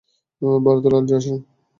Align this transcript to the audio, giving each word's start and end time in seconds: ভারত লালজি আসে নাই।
ভারত 0.61 0.83
লালজি 0.85 1.13
আসে 1.17 1.29
নাই। 1.31 1.41